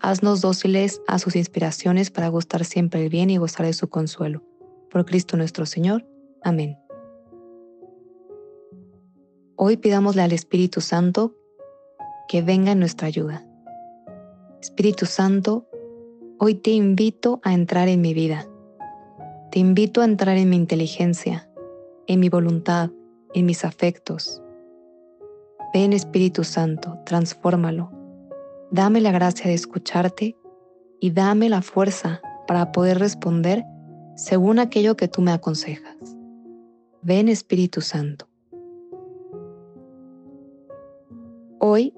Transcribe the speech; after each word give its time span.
Haznos 0.00 0.40
dóciles 0.40 1.00
a 1.08 1.18
sus 1.18 1.36
inspiraciones 1.36 2.10
para 2.10 2.28
gustar 2.28 2.64
siempre 2.64 3.02
el 3.02 3.08
bien 3.08 3.30
y 3.30 3.38
gozar 3.38 3.66
de 3.66 3.72
su 3.72 3.88
consuelo. 3.88 4.42
Por 4.90 5.04
Cristo 5.04 5.36
nuestro 5.36 5.66
Señor. 5.66 6.06
Amén. 6.42 6.78
Hoy 9.56 9.78
pidámosle 9.78 10.22
al 10.22 10.32
Espíritu 10.32 10.80
Santo 10.80 11.34
que 12.28 12.42
venga 12.42 12.72
en 12.72 12.78
nuestra 12.78 13.08
ayuda. 13.08 13.46
Espíritu 14.60 15.06
Santo, 15.06 15.66
hoy 16.38 16.56
te 16.56 16.70
invito 16.70 17.40
a 17.42 17.54
entrar 17.54 17.88
en 17.88 18.02
mi 18.02 18.12
vida. 18.12 18.46
Te 19.50 19.58
invito 19.58 20.02
a 20.02 20.04
entrar 20.04 20.36
en 20.36 20.50
mi 20.50 20.56
inteligencia, 20.56 21.48
en 22.06 22.20
mi 22.20 22.28
voluntad, 22.28 22.90
en 23.32 23.46
mis 23.46 23.64
afectos. 23.64 24.42
Ven 25.72 25.92
Espíritu 25.92 26.44
Santo, 26.44 26.98
transfórmalo 27.06 27.95
Dame 28.70 29.00
la 29.00 29.12
gracia 29.12 29.46
de 29.46 29.54
escucharte 29.54 30.36
y 31.00 31.10
dame 31.12 31.48
la 31.48 31.62
fuerza 31.62 32.20
para 32.48 32.72
poder 32.72 32.98
responder 32.98 33.64
según 34.16 34.58
aquello 34.58 34.96
que 34.96 35.08
tú 35.08 35.22
me 35.22 35.30
aconsejas. 35.30 35.96
Ven 37.02 37.28
Espíritu 37.28 37.80
Santo. 37.80 38.28
Hoy, 41.60 41.94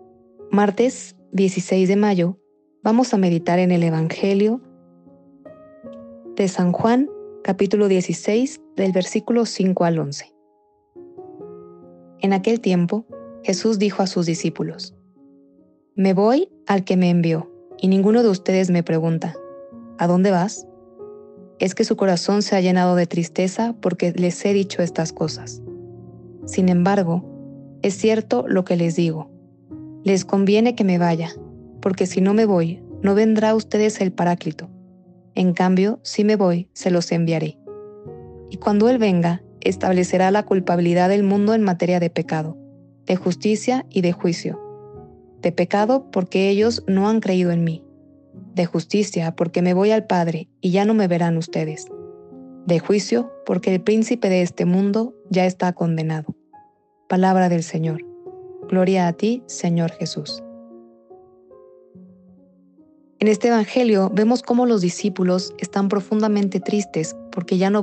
martes 0.50 1.16
16 1.32 1.88
de 1.88 1.96
mayo, 1.96 2.38
vamos 2.82 3.14
a 3.14 3.16
meditar 3.16 3.58
en 3.58 3.70
el 3.70 3.82
Evangelio 3.82 4.60
de 6.36 6.48
San 6.48 6.72
Juan, 6.72 7.08
capítulo 7.42 7.88
16, 7.88 8.60
del 8.76 8.92
versículo 8.92 9.46
5 9.46 9.84
al 9.84 9.98
11. 9.98 10.34
En 12.20 12.32
aquel 12.32 12.60
tiempo, 12.60 13.06
Jesús 13.42 13.78
dijo 13.78 14.02
a 14.02 14.06
sus 14.06 14.26
discípulos, 14.26 14.97
me 15.98 16.14
voy 16.14 16.48
al 16.68 16.84
que 16.84 16.96
me 16.96 17.10
envió, 17.10 17.50
y 17.76 17.88
ninguno 17.88 18.22
de 18.22 18.28
ustedes 18.28 18.70
me 18.70 18.84
pregunta, 18.84 19.34
¿a 19.98 20.06
dónde 20.06 20.30
vas? 20.30 20.64
Es 21.58 21.74
que 21.74 21.82
su 21.82 21.96
corazón 21.96 22.42
se 22.42 22.54
ha 22.54 22.60
llenado 22.60 22.94
de 22.94 23.08
tristeza 23.08 23.74
porque 23.80 24.12
les 24.12 24.44
he 24.44 24.52
dicho 24.52 24.80
estas 24.80 25.12
cosas. 25.12 25.60
Sin 26.46 26.68
embargo, 26.68 27.24
es 27.82 27.94
cierto 27.94 28.44
lo 28.46 28.64
que 28.64 28.76
les 28.76 28.94
digo. 28.94 29.28
Les 30.04 30.24
conviene 30.24 30.76
que 30.76 30.84
me 30.84 30.98
vaya, 30.98 31.30
porque 31.82 32.06
si 32.06 32.20
no 32.20 32.32
me 32.32 32.46
voy, 32.46 32.80
no 33.02 33.16
vendrá 33.16 33.50
a 33.50 33.56
ustedes 33.56 34.00
el 34.00 34.12
Paráclito. 34.12 34.70
En 35.34 35.52
cambio, 35.52 35.98
si 36.04 36.22
me 36.22 36.36
voy, 36.36 36.70
se 36.74 36.92
los 36.92 37.10
enviaré. 37.10 37.58
Y 38.50 38.58
cuando 38.58 38.88
Él 38.88 38.98
venga, 38.98 39.42
establecerá 39.62 40.30
la 40.30 40.44
culpabilidad 40.44 41.08
del 41.08 41.24
mundo 41.24 41.54
en 41.54 41.64
materia 41.64 41.98
de 41.98 42.08
pecado, 42.08 42.56
de 43.04 43.16
justicia 43.16 43.84
y 43.90 44.02
de 44.02 44.12
juicio 44.12 44.60
de 45.42 45.52
pecado 45.52 46.10
porque 46.10 46.48
ellos 46.48 46.82
no 46.86 47.08
han 47.08 47.20
creído 47.20 47.50
en 47.50 47.64
mí, 47.64 47.84
de 48.54 48.66
justicia 48.66 49.34
porque 49.34 49.62
me 49.62 49.74
voy 49.74 49.90
al 49.90 50.06
Padre 50.06 50.48
y 50.60 50.70
ya 50.70 50.84
no 50.84 50.94
me 50.94 51.08
verán 51.08 51.36
ustedes, 51.36 51.86
de 52.66 52.78
juicio 52.78 53.32
porque 53.46 53.74
el 53.74 53.80
príncipe 53.80 54.28
de 54.28 54.42
este 54.42 54.64
mundo 54.64 55.14
ya 55.30 55.46
está 55.46 55.72
condenado. 55.72 56.34
Palabra 57.08 57.48
del 57.48 57.62
Señor. 57.62 58.04
Gloria 58.68 59.08
a 59.08 59.12
ti, 59.14 59.42
Señor 59.46 59.92
Jesús. 59.92 60.42
En 63.20 63.26
este 63.26 63.48
Evangelio 63.48 64.10
vemos 64.14 64.42
cómo 64.42 64.66
los 64.66 64.80
discípulos 64.80 65.54
están 65.58 65.88
profundamente 65.88 66.60
tristes 66.60 67.16
porque 67.32 67.58
ya 67.58 67.70
no, 67.70 67.82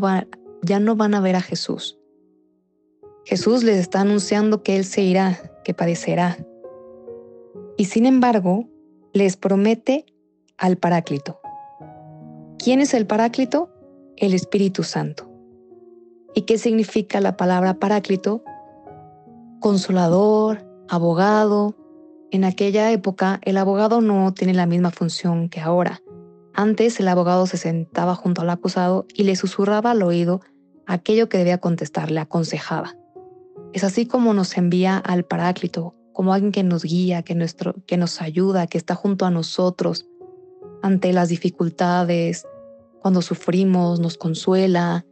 ya 0.62 0.80
no 0.80 0.96
van 0.96 1.14
a 1.14 1.20
ver 1.20 1.36
a 1.36 1.42
Jesús. 1.42 1.98
Jesús 3.26 3.64
les 3.64 3.78
está 3.78 4.02
anunciando 4.02 4.62
que 4.64 4.78
Él 4.78 4.86
se 4.86 5.02
irá, 5.02 5.52
que 5.64 5.74
padecerá, 5.74 6.38
y 7.78 7.86
sin 7.86 8.06
embargo 8.06 8.70
les 9.14 9.38
promete 9.38 10.06
al 10.58 10.78
Paráclito. 10.78 11.40
¿Quién 12.58 12.82
es 12.82 12.94
el 12.94 13.06
Paráclito? 13.06 13.70
El 14.18 14.34
Espíritu 14.34 14.84
Santo. 14.84 15.30
¿Y 16.34 16.42
qué 16.44 16.58
significa 16.58 17.22
la 17.22 17.38
palabra 17.38 17.76
Paráclito? 17.76 18.44
Consolador, 19.60 20.66
abogado. 20.90 21.76
En 22.32 22.44
aquella 22.44 22.92
época 22.92 23.40
el 23.44 23.58
abogado 23.58 24.02
no 24.02 24.34
tiene 24.34 24.54
la 24.54 24.66
misma 24.66 24.92
función 24.92 25.50
que 25.50 25.62
ahora. 25.62 26.02
Antes 26.54 27.00
el 27.00 27.08
abogado 27.08 27.48
se 27.48 27.58
sentaba 27.58 28.16
junto 28.16 28.42
al 28.42 28.50
acusado 28.50 29.06
y 29.14 29.24
le 29.24 29.36
susurraba 29.36 29.92
al 29.92 30.04
oído 30.04 30.42
aquello 30.86 31.30
que 31.30 31.38
debía 31.38 31.58
contestar, 31.58 32.12
le 32.12 32.20
aconsejaba. 32.20 32.96
Es 33.74 33.84
así 33.84 34.06
como 34.06 34.34
nos 34.34 34.56
envía 34.58 34.98
al 34.98 35.26
Paráclito, 35.26 35.95
como 36.16 36.34
alguien 36.34 36.54
que 36.54 36.64
nos 36.64 36.84
guía, 36.84 37.24
que, 37.24 37.36
nuestro, 37.36 37.76
que 37.86 37.98
nos 37.98 38.22
ayuda, 38.22 38.68
que 38.68 38.78
está 38.78 38.96
junto 38.96 39.26
a 39.26 39.32
nosotros 39.32 40.08
ante 40.82 41.12
las 41.12 41.28
dificultades, 41.28 42.48
cuando 43.02 43.22
sufrimos, 43.22 44.00
nos 44.00 44.18
consuela. 44.18 45.06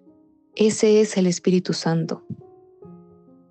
Ese 0.56 1.02
es 1.02 1.18
el 1.18 1.28
Espíritu 1.28 1.74
Santo. 1.74 2.24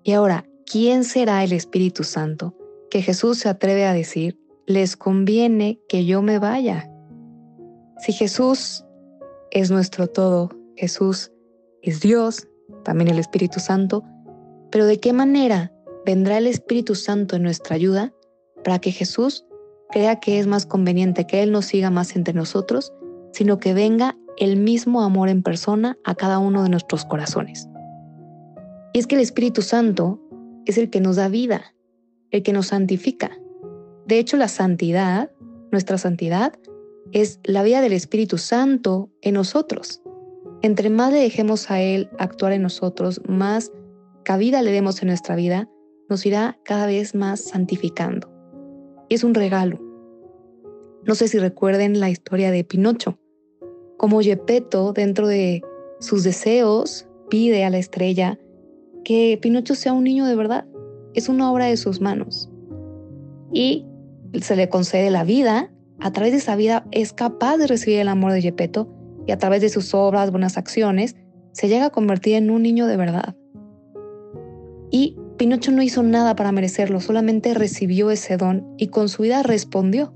Y 0.01 0.13
ahora, 0.13 0.47
¿quién 0.65 1.03
será 1.03 1.43
el 1.43 1.53
Espíritu 1.53 2.03
Santo 2.03 2.55
que 2.89 3.03
Jesús 3.03 3.37
se 3.37 3.49
atreve 3.49 3.85
a 3.85 3.93
decir, 3.93 4.39
les 4.65 4.97
conviene 4.97 5.79
que 5.87 6.05
yo 6.05 6.23
me 6.23 6.39
vaya? 6.39 6.89
Si 7.99 8.13
Jesús 8.13 8.83
es 9.51 9.69
nuestro 9.69 10.07
todo, 10.07 10.49
Jesús 10.75 11.31
es 11.83 12.01
Dios, 12.01 12.47
también 12.83 13.11
el 13.11 13.19
Espíritu 13.19 13.59
Santo, 13.59 14.03
pero 14.71 14.87
¿de 14.87 14.99
qué 14.99 15.13
manera 15.13 15.72
vendrá 16.05 16.37
el 16.37 16.47
Espíritu 16.47 16.95
Santo 16.95 17.35
en 17.35 17.43
nuestra 17.43 17.75
ayuda 17.75 18.13
para 18.63 18.79
que 18.79 18.91
Jesús 18.91 19.45
crea 19.91 20.19
que 20.19 20.39
es 20.39 20.47
más 20.47 20.65
conveniente 20.65 21.27
que 21.27 21.43
Él 21.43 21.51
no 21.51 21.61
siga 21.61 21.89
más 21.89 22.15
entre 22.15 22.33
nosotros, 22.33 22.91
sino 23.31 23.59
que 23.59 23.73
venga 23.73 24.17
el 24.37 24.57
mismo 24.57 25.01
amor 25.01 25.29
en 25.29 25.43
persona 25.43 25.97
a 26.03 26.15
cada 26.15 26.39
uno 26.39 26.63
de 26.63 26.69
nuestros 26.69 27.05
corazones. 27.05 27.67
Y 28.93 28.99
es 28.99 29.07
que 29.07 29.15
el 29.15 29.21
Espíritu 29.21 29.61
Santo 29.61 30.19
es 30.65 30.77
el 30.77 30.89
que 30.89 31.01
nos 31.01 31.17
da 31.17 31.27
vida, 31.27 31.75
el 32.31 32.43
que 32.43 32.53
nos 32.53 32.67
santifica. 32.67 33.31
De 34.05 34.19
hecho, 34.19 34.37
la 34.37 34.47
santidad, 34.47 35.31
nuestra 35.71 35.97
santidad, 35.97 36.53
es 37.11 37.39
la 37.43 37.63
vida 37.63 37.81
del 37.81 37.93
Espíritu 37.93 38.37
Santo 38.37 39.09
en 39.21 39.35
nosotros. 39.35 40.01
Entre 40.61 40.89
más 40.89 41.11
le 41.11 41.19
dejemos 41.19 41.69
a 41.69 41.81
Él 41.81 42.09
actuar 42.17 42.53
en 42.53 42.63
nosotros, 42.63 43.21
más 43.27 43.71
cabida 44.23 44.61
le 44.61 44.71
demos 44.71 45.01
en 45.01 45.09
nuestra 45.09 45.35
vida, 45.35 45.69
nos 46.09 46.25
irá 46.25 46.59
cada 46.63 46.85
vez 46.87 47.15
más 47.15 47.41
santificando. 47.41 48.29
Es 49.09 49.23
un 49.23 49.33
regalo. 49.33 49.79
No 51.05 51.15
sé 51.15 51.27
si 51.27 51.39
recuerden 51.39 51.99
la 51.99 52.09
historia 52.09 52.51
de 52.51 52.63
Pinocho, 52.63 53.17
como 53.97 54.21
Gepetto, 54.21 54.91
dentro 54.91 55.27
de 55.27 55.61
sus 55.99 56.23
deseos, 56.23 57.07
pide 57.29 57.63
a 57.63 57.69
la 57.69 57.77
estrella 57.77 58.37
que 59.05 59.39
Pinocho 59.41 59.75
sea 59.75 59.93
un 59.93 60.03
niño 60.03 60.25
de 60.25 60.35
verdad. 60.35 60.67
Es 61.13 61.29
una 61.29 61.51
obra 61.51 61.67
de 61.67 61.77
sus 61.77 62.01
manos. 62.01 62.49
Y 63.53 63.85
se 64.41 64.55
le 64.55 64.67
concede 64.67 65.09
la 65.09 65.23
vida. 65.23 65.71
A 65.99 66.11
través 66.11 66.33
de 66.33 66.39
esa 66.39 66.55
vida 66.55 66.85
es 66.91 67.13
capaz 67.13 67.57
de 67.57 67.67
recibir 67.67 67.99
el 67.99 68.09
amor 68.09 68.33
de 68.33 68.41
Gepetto 68.41 68.89
y 69.25 69.31
a 69.31 69.37
través 69.37 69.61
de 69.61 69.69
sus 69.69 69.93
obras, 69.93 70.31
buenas 70.31 70.57
acciones, 70.57 71.15
se 71.53 71.69
llega 71.69 71.85
a 71.85 71.91
convertir 71.91 72.35
en 72.35 72.49
un 72.49 72.61
niño 72.61 72.87
de 72.87 72.97
verdad. 72.97 73.37
Y 74.91 75.17
Pinocho 75.43 75.73
no 75.73 75.81
hizo 75.81 76.03
nada 76.03 76.37
para 76.37 76.53
merecerlo, 76.53 77.01
solamente 77.01 77.53
recibió 77.53 78.11
ese 78.11 78.37
don 78.37 78.65
y 78.77 78.87
con 78.87 79.09
su 79.09 79.23
vida 79.23 79.43
respondió. 79.43 80.13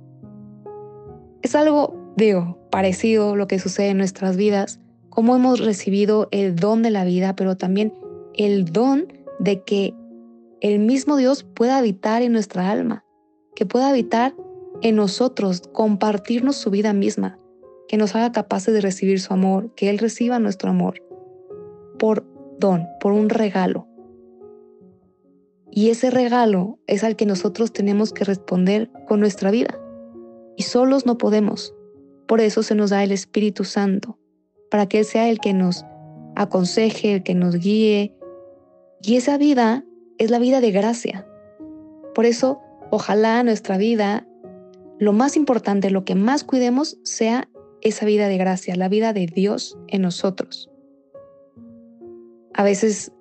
Es 1.42 1.54
algo, 1.54 2.14
digo, 2.16 2.58
parecido 2.72 3.36
lo 3.36 3.46
que 3.46 3.60
sucede 3.60 3.90
en 3.90 3.98
nuestras 3.98 4.38
vidas, 4.38 4.80
cómo 5.10 5.36
hemos 5.36 5.60
recibido 5.60 6.30
el 6.32 6.56
don 6.56 6.82
de 6.82 6.92
la 6.92 7.04
vida, 7.04 7.36
pero 7.36 7.58
también 7.58 7.94
el 8.36 8.72
don 8.72 9.12
de 9.38 9.62
que 9.64 9.94
el 10.62 10.80
mismo 10.80 11.18
Dios 11.18 11.44
pueda 11.44 11.78
habitar 11.78 12.22
en 12.22 12.32
nuestra 12.32 12.72
alma, 12.72 13.04
que 13.54 13.66
pueda 13.66 13.90
habitar 13.90 14.34
en 14.82 14.96
nosotros, 14.96 15.62
compartirnos 15.74 16.56
su 16.56 16.72
vida 16.72 16.94
misma, 16.94 17.38
que 17.90 17.98
nos 17.98 18.16
haga 18.16 18.32
capaces 18.32 18.74
de 18.74 18.80
recibir 18.80 19.20
su 19.20 19.34
amor, 19.34 19.74
que 19.76 19.90
Él 19.90 19.98
reciba 19.98 20.40
nuestro 20.40 20.70
amor, 20.70 21.04
por 22.00 22.26
don, 22.60 22.86
por 23.02 23.12
un 23.12 23.28
regalo. 23.28 23.90
Y 25.78 25.92
ese 25.92 26.10
regalo 26.10 26.80
es 26.88 27.04
al 27.04 27.16
que 27.16 27.28
nosotros 27.28 27.72
tenemos 27.72 28.12
que 28.12 28.24
responder 28.24 28.90
con 29.08 29.20
nuestra 29.20 29.52
vida. 29.52 29.80
Y 30.56 30.64
solos 30.64 31.06
no 31.06 31.20
podemos. 31.20 31.76
Por 32.28 32.42
eso 32.42 32.64
se 32.64 32.74
nos 32.74 32.90
da 32.90 33.04
el 33.04 33.12
Espíritu 33.12 33.64
Santo, 33.64 34.18
para 34.72 34.88
que 34.88 34.98
Él 34.98 35.06
sea 35.06 35.30
el 35.30 35.38
que 35.38 35.54
nos 35.54 35.86
aconseje, 36.36 37.14
el 37.14 37.22
que 37.22 37.36
nos 37.36 37.58
guíe. 37.58 38.18
Y 39.04 39.18
esa 39.18 39.38
vida 39.38 39.86
es 40.18 40.32
la 40.32 40.40
vida 40.40 40.62
de 40.62 40.72
gracia. 40.72 41.28
Por 42.16 42.26
eso, 42.26 42.60
ojalá 42.90 43.44
nuestra 43.44 43.78
vida, 43.78 44.28
lo 44.98 45.14
más 45.14 45.38
importante, 45.38 45.92
lo 45.92 46.06
que 46.06 46.16
más 46.16 46.44
cuidemos, 46.44 46.98
sea 47.04 47.50
esa 47.82 48.08
vida 48.08 48.28
de 48.30 48.38
gracia, 48.40 48.76
la 48.76 48.90
vida 48.90 49.14
de 49.14 49.28
Dios 49.28 49.78
en 49.90 50.02
nosotros. 50.02 50.72
A 52.56 52.64
veces 52.64 53.12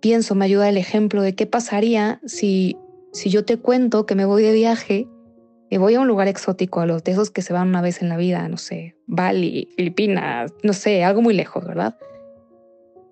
pienso, 0.00 0.34
me 0.34 0.44
ayuda 0.44 0.68
el 0.68 0.76
ejemplo 0.76 1.22
de 1.22 1.34
qué 1.34 1.46
pasaría 1.46 2.20
si, 2.24 2.76
si 3.12 3.30
yo 3.30 3.44
te 3.44 3.58
cuento 3.58 4.06
que 4.06 4.14
me 4.14 4.24
voy 4.24 4.42
de 4.42 4.52
viaje 4.52 5.08
y 5.70 5.76
voy 5.76 5.94
a 5.94 6.00
un 6.00 6.08
lugar 6.08 6.28
exótico, 6.28 6.80
a 6.80 6.86
los 6.86 7.04
de 7.04 7.12
esos 7.12 7.30
que 7.30 7.42
se 7.42 7.52
van 7.52 7.68
una 7.68 7.80
vez 7.80 8.02
en 8.02 8.08
la 8.08 8.16
vida, 8.16 8.48
no 8.48 8.56
sé, 8.56 8.96
Bali, 9.06 9.68
Filipinas, 9.76 10.52
no 10.62 10.72
sé, 10.72 11.04
algo 11.04 11.22
muy 11.22 11.34
lejos, 11.34 11.64
¿verdad? 11.64 11.96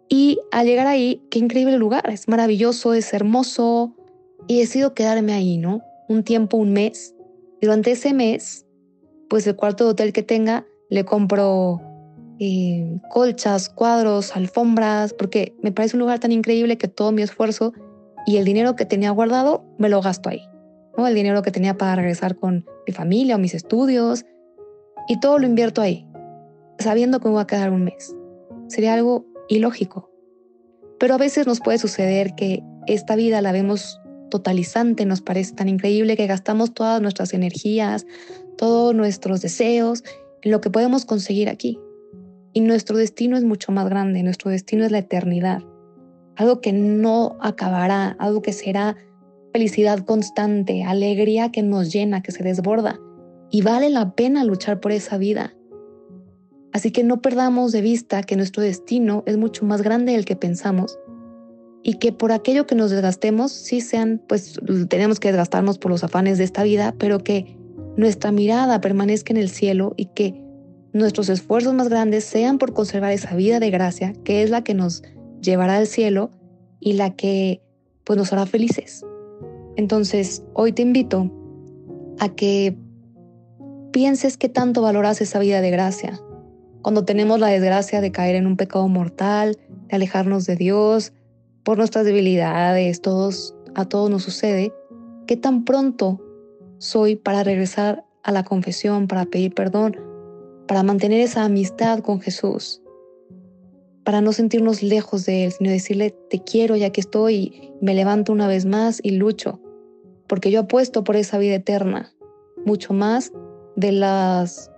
Y 0.08 0.40
al 0.50 0.66
llegar 0.66 0.86
ahí, 0.86 1.22
qué 1.30 1.38
increíble 1.38 1.78
lugar, 1.78 2.08
es 2.10 2.26
maravilloso, 2.28 2.94
es 2.94 3.12
hermoso, 3.12 3.94
y 4.48 4.58
decido 4.58 4.94
quedarme 4.94 5.34
ahí, 5.34 5.58
¿no? 5.58 5.82
Un 6.08 6.24
tiempo, 6.24 6.56
un 6.56 6.72
mes. 6.72 7.14
Durante 7.60 7.92
ese 7.92 8.14
mes, 8.14 8.66
pues 9.28 9.46
el 9.46 9.56
cuarto 9.56 9.84
de 9.84 9.90
hotel 9.90 10.12
que 10.12 10.22
tenga, 10.22 10.66
le 10.88 11.04
compro 11.04 11.80
eh, 12.38 12.98
colchas, 13.10 13.68
cuadros, 13.68 14.36
alfombras, 14.36 15.12
porque 15.12 15.56
me 15.62 15.72
parece 15.72 15.96
un 15.96 16.00
lugar 16.00 16.18
tan 16.20 16.32
increíble 16.32 16.78
que 16.78 16.88
todo 16.88 17.12
mi 17.12 17.22
esfuerzo 17.22 17.72
y 18.26 18.36
el 18.36 18.44
dinero 18.44 18.76
que 18.76 18.84
tenía 18.84 19.10
guardado 19.10 19.64
me 19.78 19.88
lo 19.88 20.00
gasto 20.02 20.28
ahí 20.28 20.48
el 21.06 21.14
dinero 21.14 21.42
que 21.42 21.52
tenía 21.52 21.76
para 21.76 21.96
regresar 21.96 22.36
con 22.36 22.66
mi 22.86 22.92
familia 22.92 23.36
o 23.36 23.38
mis 23.38 23.54
estudios, 23.54 24.24
y 25.06 25.20
todo 25.20 25.38
lo 25.38 25.46
invierto 25.46 25.80
ahí, 25.80 26.06
sabiendo 26.78 27.20
que 27.20 27.28
me 27.28 27.34
voy 27.34 27.42
a 27.42 27.46
quedar 27.46 27.70
un 27.70 27.84
mes. 27.84 28.14
Sería 28.66 28.94
algo 28.94 29.24
ilógico. 29.48 30.10
Pero 30.98 31.14
a 31.14 31.18
veces 31.18 31.46
nos 31.46 31.60
puede 31.60 31.78
suceder 31.78 32.34
que 32.34 32.62
esta 32.86 33.14
vida 33.14 33.40
la 33.40 33.52
vemos 33.52 34.00
totalizante, 34.30 35.06
nos 35.06 35.22
parece 35.22 35.54
tan 35.54 35.68
increíble 35.68 36.16
que 36.16 36.26
gastamos 36.26 36.74
todas 36.74 37.00
nuestras 37.00 37.32
energías, 37.32 38.04
todos 38.58 38.94
nuestros 38.94 39.40
deseos 39.40 40.02
en 40.42 40.50
lo 40.50 40.60
que 40.60 40.70
podemos 40.70 41.06
conseguir 41.06 41.48
aquí. 41.48 41.78
Y 42.58 42.60
nuestro 42.60 42.96
destino 42.96 43.36
es 43.36 43.44
mucho 43.44 43.70
más 43.70 43.88
grande, 43.88 44.20
nuestro 44.24 44.50
destino 44.50 44.84
es 44.84 44.90
la 44.90 44.98
eternidad, 44.98 45.62
algo 46.34 46.60
que 46.60 46.72
no 46.72 47.36
acabará, 47.40 48.16
algo 48.18 48.42
que 48.42 48.52
será 48.52 48.96
felicidad 49.52 50.00
constante, 50.00 50.82
alegría 50.82 51.52
que 51.52 51.62
nos 51.62 51.92
llena, 51.92 52.20
que 52.20 52.32
se 52.32 52.42
desborda. 52.42 52.98
Y 53.48 53.62
vale 53.62 53.90
la 53.90 54.16
pena 54.16 54.42
luchar 54.42 54.80
por 54.80 54.90
esa 54.90 55.18
vida. 55.18 55.54
Así 56.72 56.90
que 56.90 57.04
no 57.04 57.22
perdamos 57.22 57.70
de 57.70 57.80
vista 57.80 58.24
que 58.24 58.34
nuestro 58.34 58.60
destino 58.60 59.22
es 59.26 59.36
mucho 59.36 59.64
más 59.64 59.82
grande 59.82 60.14
del 60.14 60.24
que 60.24 60.34
pensamos 60.34 60.98
y 61.84 61.94
que 62.00 62.10
por 62.10 62.32
aquello 62.32 62.66
que 62.66 62.74
nos 62.74 62.90
desgastemos, 62.90 63.52
sí 63.52 63.80
sean, 63.80 64.20
pues 64.26 64.58
tenemos 64.88 65.20
que 65.20 65.28
desgastarnos 65.28 65.78
por 65.78 65.92
los 65.92 66.02
afanes 66.02 66.38
de 66.38 66.44
esta 66.44 66.64
vida, 66.64 66.92
pero 66.98 67.20
que 67.20 67.56
nuestra 67.96 68.32
mirada 68.32 68.80
permanezca 68.80 69.32
en 69.32 69.36
el 69.36 69.48
cielo 69.48 69.94
y 69.96 70.06
que 70.06 70.47
nuestros 70.92 71.28
esfuerzos 71.28 71.74
más 71.74 71.88
grandes 71.88 72.24
sean 72.24 72.58
por 72.58 72.72
conservar 72.72 73.12
esa 73.12 73.34
vida 73.34 73.60
de 73.60 73.70
gracia, 73.70 74.12
que 74.24 74.42
es 74.42 74.50
la 74.50 74.64
que 74.64 74.74
nos 74.74 75.02
llevará 75.40 75.76
al 75.76 75.86
cielo 75.86 76.30
y 76.80 76.94
la 76.94 77.14
que 77.14 77.62
pues 78.04 78.18
nos 78.18 78.32
hará 78.32 78.46
felices. 78.46 79.04
Entonces, 79.76 80.42
hoy 80.54 80.72
te 80.72 80.82
invito 80.82 81.30
a 82.18 82.28
que 82.30 82.76
pienses 83.92 84.36
qué 84.36 84.48
tanto 84.48 84.82
valoras 84.82 85.20
esa 85.20 85.38
vida 85.38 85.60
de 85.60 85.70
gracia. 85.70 86.20
Cuando 86.82 87.04
tenemos 87.04 87.38
la 87.38 87.48
desgracia 87.48 88.00
de 88.00 88.10
caer 88.12 88.36
en 88.36 88.46
un 88.46 88.56
pecado 88.56 88.88
mortal, 88.88 89.58
de 89.88 89.96
alejarnos 89.96 90.46
de 90.46 90.56
Dios, 90.56 91.12
por 91.64 91.78
nuestras 91.78 92.04
debilidades, 92.04 93.02
todos, 93.02 93.54
a 93.74 93.84
todos 93.84 94.08
nos 94.10 94.22
sucede, 94.22 94.72
¿qué 95.26 95.36
tan 95.36 95.64
pronto 95.64 96.20
soy 96.78 97.16
para 97.16 97.44
regresar 97.44 98.04
a 98.22 98.32
la 98.32 98.44
confesión, 98.44 99.06
para 99.06 99.26
pedir 99.26 99.54
perdón, 99.54 99.96
para 100.68 100.84
mantener 100.84 101.20
esa 101.20 101.44
amistad 101.44 102.00
con 102.00 102.20
Jesús? 102.20 102.82
para 104.04 104.22
no 104.22 104.32
sentirnos 104.32 104.82
lejos 104.82 105.26
de 105.26 105.44
Él, 105.44 105.52
sino 105.52 105.68
decirle, 105.68 106.16
te 106.30 106.42
quiero 106.42 106.76
ya 106.76 106.88
que 106.88 107.02
estoy, 107.02 107.74
me 107.82 107.92
levanto 107.92 108.32
una 108.32 108.48
vez 108.48 108.64
más 108.64 109.00
y 109.02 109.10
lucho 109.10 109.60
porque 110.28 110.50
yo 110.50 110.60
apuesto 110.60 111.02
por 111.02 111.16
esa 111.16 111.38
vida 111.38 111.56
eterna, 111.56 112.12
mucho 112.64 112.92
más 112.92 113.32
de 113.74 113.92
las 113.92 114.70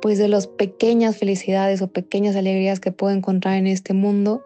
pues 0.00 0.16
de 0.16 0.28
las 0.28 0.46
pequeñas 0.46 1.16
felicidades 1.16 1.82
o 1.82 1.88
pequeñas 1.88 2.36
alegrías 2.36 2.78
que 2.78 2.92
puedo 2.92 3.12
encontrar 3.12 3.56
en 3.56 3.66
este 3.66 3.94
mundo, 3.94 4.44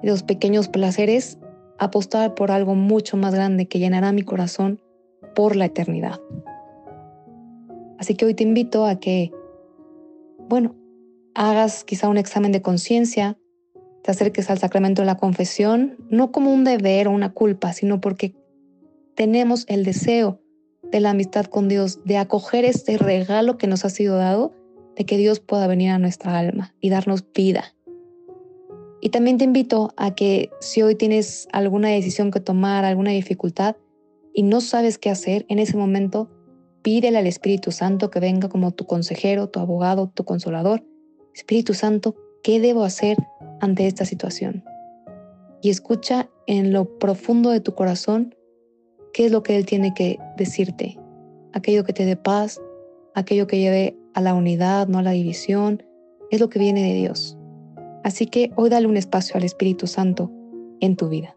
de 0.00 0.10
los 0.10 0.22
pequeños 0.22 0.68
placeres, 0.68 1.38
apostar 1.78 2.36
por 2.36 2.52
algo 2.52 2.76
mucho 2.76 3.16
más 3.16 3.34
grande 3.34 3.66
que 3.66 3.80
llenará 3.80 4.12
mi 4.12 4.22
corazón 4.22 4.80
por 5.34 5.56
la 5.56 5.64
eternidad. 5.64 6.20
Así 7.98 8.14
que 8.14 8.26
hoy 8.26 8.34
te 8.34 8.44
invito 8.44 8.86
a 8.86 9.00
que, 9.00 9.32
bueno, 10.50 10.74
hagas 11.36 11.84
quizá 11.84 12.08
un 12.08 12.18
examen 12.18 12.50
de 12.50 12.60
conciencia, 12.60 13.38
te 14.02 14.10
acerques 14.10 14.50
al 14.50 14.58
sacramento 14.58 15.00
de 15.00 15.06
la 15.06 15.16
confesión, 15.16 15.96
no 16.10 16.32
como 16.32 16.52
un 16.52 16.64
deber 16.64 17.06
o 17.06 17.12
una 17.12 17.32
culpa, 17.32 17.72
sino 17.72 18.00
porque 18.00 18.34
tenemos 19.14 19.64
el 19.68 19.84
deseo 19.84 20.40
de 20.90 20.98
la 20.98 21.10
amistad 21.10 21.46
con 21.46 21.68
Dios, 21.68 22.00
de 22.04 22.16
acoger 22.16 22.64
este 22.64 22.98
regalo 22.98 23.58
que 23.58 23.68
nos 23.68 23.84
ha 23.84 23.90
sido 23.90 24.16
dado, 24.16 24.52
de 24.96 25.06
que 25.06 25.16
Dios 25.18 25.38
pueda 25.38 25.68
venir 25.68 25.90
a 25.90 26.00
nuestra 26.00 26.36
alma 26.36 26.74
y 26.80 26.90
darnos 26.90 27.24
vida. 27.32 27.76
Y 29.00 29.10
también 29.10 29.38
te 29.38 29.44
invito 29.44 29.94
a 29.96 30.16
que 30.16 30.50
si 30.60 30.82
hoy 30.82 30.96
tienes 30.96 31.46
alguna 31.52 31.90
decisión 31.90 32.32
que 32.32 32.40
tomar, 32.40 32.84
alguna 32.84 33.12
dificultad 33.12 33.76
y 34.34 34.42
no 34.42 34.60
sabes 34.60 34.98
qué 34.98 35.10
hacer, 35.10 35.46
en 35.48 35.60
ese 35.60 35.76
momento 35.76 36.28
pídele 36.82 37.18
al 37.18 37.26
Espíritu 37.26 37.72
Santo 37.72 38.10
que 38.10 38.20
venga 38.20 38.48
como 38.48 38.72
tu 38.72 38.86
consejero, 38.86 39.48
tu 39.48 39.60
abogado, 39.60 40.10
tu 40.14 40.24
consolador. 40.24 40.84
Espíritu 41.34 41.74
Santo, 41.74 42.16
¿qué 42.42 42.60
debo 42.60 42.84
hacer 42.84 43.16
ante 43.60 43.86
esta 43.86 44.04
situación? 44.04 44.64
Y 45.62 45.70
escucha 45.70 46.30
en 46.46 46.72
lo 46.72 46.98
profundo 46.98 47.50
de 47.50 47.60
tu 47.60 47.74
corazón 47.74 48.34
¿Qué 49.12 49.26
es 49.26 49.32
lo 49.32 49.42
que 49.42 49.56
Él 49.56 49.66
tiene 49.66 49.92
que 49.92 50.18
decirte? 50.36 50.96
Aquello 51.52 51.84
que 51.84 51.92
te 51.92 52.04
dé 52.04 52.16
paz, 52.16 52.60
aquello 53.14 53.46
que 53.46 53.58
lleve 53.58 53.96
a 54.14 54.20
la 54.20 54.34
unidad, 54.34 54.86
no 54.86 54.98
a 54.98 55.02
la 55.02 55.10
división, 55.10 55.82
es 56.30 56.40
lo 56.40 56.48
que 56.48 56.60
viene 56.60 56.82
de 56.82 56.94
Dios. 56.94 57.36
Así 58.04 58.26
que 58.26 58.52
hoy 58.54 58.70
dale 58.70 58.86
un 58.86 58.96
espacio 58.96 59.36
al 59.36 59.42
Espíritu 59.42 59.86
Santo 59.86 60.30
en 60.80 60.96
tu 60.96 61.08
vida. 61.08 61.36